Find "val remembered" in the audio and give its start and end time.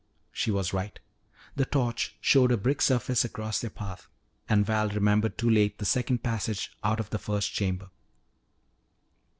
4.65-5.37